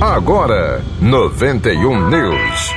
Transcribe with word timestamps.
Agora, 0.00 0.84
91 1.00 2.10
News. 2.10 2.74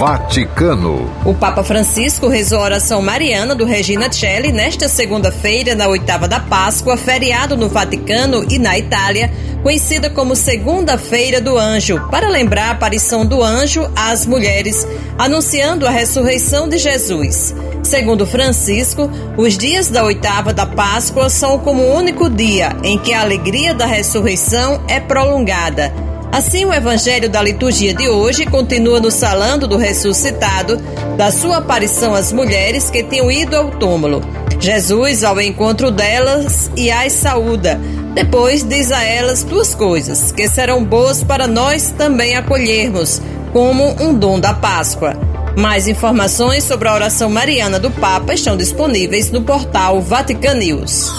Vaticano. 0.00 1.08
O 1.24 1.32
Papa 1.32 1.62
Francisco 1.62 2.26
rezou 2.26 2.58
a 2.58 2.64
oração 2.64 3.00
mariana 3.00 3.54
do 3.54 3.64
Regina 3.64 4.10
Celli 4.10 4.50
nesta 4.50 4.88
segunda-feira, 4.88 5.76
na 5.76 5.86
oitava 5.86 6.26
da 6.26 6.40
Páscoa, 6.40 6.96
feriado 6.96 7.56
no 7.56 7.68
Vaticano 7.68 8.44
e 8.50 8.58
na 8.58 8.76
Itália, 8.76 9.32
conhecida 9.62 10.10
como 10.10 10.34
Segunda-feira 10.34 11.40
do 11.40 11.56
Anjo, 11.56 12.00
para 12.10 12.28
lembrar 12.28 12.70
a 12.70 12.72
aparição 12.72 13.24
do 13.24 13.40
anjo 13.40 13.88
às 13.94 14.26
mulheres, 14.26 14.84
anunciando 15.16 15.86
a 15.86 15.90
ressurreição 15.90 16.68
de 16.68 16.78
Jesus. 16.78 17.54
Segundo 17.82 18.26
Francisco, 18.26 19.10
os 19.36 19.58
dias 19.58 19.88
da 19.88 20.04
oitava 20.04 20.52
da 20.52 20.64
Páscoa 20.64 21.28
são 21.28 21.58
como 21.58 21.82
o 21.82 21.96
único 21.96 22.30
dia 22.30 22.76
em 22.82 22.96
que 22.98 23.12
a 23.12 23.20
alegria 23.20 23.74
da 23.74 23.86
ressurreição 23.86 24.82
é 24.88 25.00
prolongada. 25.00 25.92
Assim, 26.30 26.64
o 26.64 26.72
evangelho 26.72 27.28
da 27.28 27.42
liturgia 27.42 27.92
de 27.92 28.08
hoje 28.08 28.46
continua 28.46 29.00
nos 29.00 29.20
falando 29.20 29.68
do 29.68 29.76
ressuscitado, 29.76 30.78
da 31.18 31.30
sua 31.30 31.58
aparição 31.58 32.14
às 32.14 32.32
mulheres 32.32 32.88
que 32.88 33.02
tinham 33.02 33.30
ido 33.30 33.54
ao 33.54 33.70
túmulo. 33.72 34.22
Jesus, 34.58 35.24
ao 35.24 35.38
encontro 35.40 35.90
delas, 35.90 36.70
e 36.74 36.90
as 36.90 37.12
saúda. 37.12 37.78
Depois 38.14 38.62
diz 38.62 38.90
a 38.92 39.02
elas 39.02 39.42
duas 39.42 39.74
coisas, 39.74 40.32
que 40.32 40.48
serão 40.48 40.82
boas 40.84 41.22
para 41.22 41.46
nós 41.46 41.92
também 41.98 42.36
acolhermos, 42.36 43.20
como 43.52 43.94
um 44.00 44.14
dom 44.14 44.40
da 44.40 44.54
Páscoa. 44.54 45.31
Mais 45.56 45.86
informações 45.86 46.64
sobre 46.64 46.88
a 46.88 46.94
oração 46.94 47.28
mariana 47.28 47.78
do 47.78 47.90
Papa 47.90 48.32
estão 48.32 48.56
disponíveis 48.56 49.30
no 49.30 49.42
portal 49.42 50.00
Vatican 50.00 50.54
News. 50.54 51.10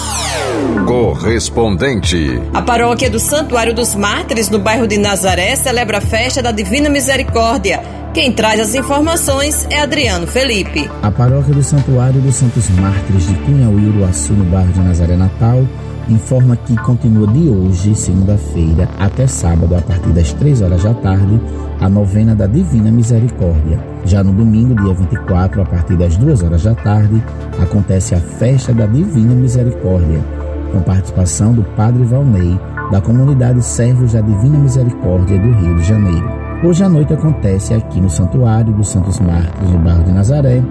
Correspondente. 0.88 2.42
A 2.54 2.62
paróquia 2.62 3.10
do 3.10 3.20
Santuário 3.20 3.74
dos 3.74 3.94
Mártires, 3.94 4.50
no 4.50 4.58
bairro 4.58 4.88
de 4.88 4.98
Nazaré, 4.98 5.56
celebra 5.56 6.00
a 6.00 6.02
festa 6.02 6.42
da 6.42 6.52
Divina 6.52 6.90
Misericórdia. 6.90 7.82
Quem 8.14 8.32
traz 8.32 8.60
as 8.60 8.76
informações 8.76 9.68
é 9.70 9.80
Adriano 9.80 10.26
Felipe. 10.26 10.90
A 11.02 11.12
paróquia 11.12 11.54
do 11.54 11.64
Santuário 11.64 12.20
dos 12.20 12.36
Santos 12.36 12.70
Mártires 12.70 13.28
de 13.28 13.36
Cunhauí, 13.36 13.88
Uruaçu, 13.90 14.34
no 14.34 14.46
bairro 14.46 14.72
de 14.74 14.80
Nazaré 14.80 15.16
Natal, 15.16 15.64
informa 16.10 16.56
que 16.56 16.76
continua 16.78 17.28
de 17.28 17.50
hoje, 17.50 17.96
segunda-feira, 17.96 18.88
até 19.00 19.26
sábado, 19.28 19.76
a 19.76 19.82
partir 19.82 20.10
das 20.10 20.34
3 20.34 20.62
horas 20.62 20.84
da 20.84 20.94
tarde, 20.94 21.40
a 21.80 21.90
novena 21.90 22.36
da 22.36 22.48
Divina 22.48 22.92
Misericórdia. 22.92 23.80
Já 24.06 24.24
no 24.24 24.34
domingo, 24.34 24.76
dia 24.76 24.94
24, 24.94 25.62
a 25.62 25.66
partir 25.66 25.96
das 25.96 26.18
2 26.18 26.44
horas 26.44 26.64
da 26.64 26.76
tarde, 26.76 27.24
acontece 27.62 28.16
a 28.16 28.20
festa 28.20 28.74
da 28.74 28.86
Divina 28.86 29.34
Misericórdia, 29.34 30.20
com 30.72 30.82
participação 30.82 31.54
do 31.54 31.64
Padre 31.76 32.04
Valnei, 32.04 32.60
da 32.92 33.00
comunidade 33.00 33.64
Servos 33.64 34.14
da 34.14 34.22
Divina 34.22 34.58
Misericórdia 34.58 35.40
do 35.40 35.52
Rio 35.52 35.76
de 35.78 35.84
Janeiro. 35.84 36.44
Hoje 36.64 36.84
à 36.84 36.90
noite 36.90 37.14
acontece 37.14 37.74
aqui 37.74 38.00
no 38.00 38.10
Santuário 38.10 38.74
dos 38.74 38.88
Santos 38.90 39.20
Mártires, 39.20 39.70
no 39.70 39.80
bairro 39.80 40.04
de 40.04 40.12
Nazaré, 40.12 40.64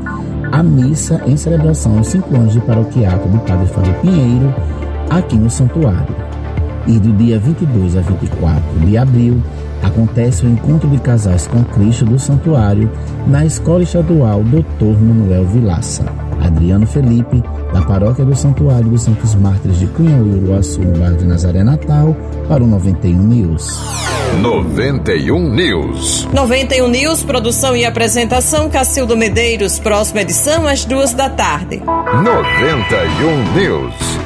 a 0.51 0.63
missa 0.63 1.21
em 1.27 1.37
celebração 1.37 1.99
aos 1.99 2.09
cinco 2.09 2.35
anos 2.35 2.53
de 2.53 2.61
paroquiato 2.61 3.29
do 3.29 3.39
Padre 3.41 3.67
Fábio 3.67 3.95
Pinheiro, 4.01 4.55
aqui 5.11 5.37
no 5.37 5.51
Santuário. 5.51 6.15
E 6.87 6.99
do 6.99 7.13
dia 7.13 7.39
22 7.39 7.97
a 7.97 8.01
24 8.01 8.81
de 8.81 8.99
abril, 8.99 9.41
acontece 9.83 10.45
o 10.45 10.49
encontro 10.49 10.89
de 10.89 10.99
casais 10.99 11.47
com 11.47 11.63
Cristo 11.65 12.05
do 12.05 12.19
Santuário 12.19 12.91
na 13.27 13.45
Escola 13.45 13.83
Estadual 13.83 14.43
Dr. 14.43 14.99
Manuel 15.01 15.47
Vilaça. 15.47 16.05
Adriano 16.41 16.87
Felipe, 16.87 17.43
da 17.73 17.83
Paróquia 17.83 18.25
do 18.25 18.35
Santuário 18.35 18.89
dos 18.89 19.03
Santos 19.03 19.35
Mártires 19.35 19.79
de 19.79 19.87
Cunhauí, 19.87 20.41
Uruaçu, 20.41 20.81
no 20.81 20.99
bairro 20.99 21.17
de 21.17 21.25
Nazaré 21.25 21.63
Natal, 21.63 22.17
para 22.49 22.63
o 22.63 22.67
91 22.67 23.23
News. 23.23 23.81
91 24.41 25.51
News. 25.51 26.29
91 26.33 26.89
News, 26.89 27.23
produção 27.23 27.77
e 27.77 27.85
apresentação 27.85 28.69
Cacildo 28.69 29.17
Medeiros, 29.17 29.79
próxima 29.79 30.23
edição 30.23 30.67
às 30.67 30.85
duas 30.85 31.13
da 31.13 31.31
tarde. 31.31 31.81
91 31.81 33.53
News. 33.55 34.22